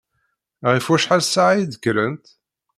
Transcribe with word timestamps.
Ɣef 0.71 0.85
wacḥal 0.89 1.21
ssaɛa 1.25 1.53
i 1.57 1.63
d-kkrent? 1.71 2.25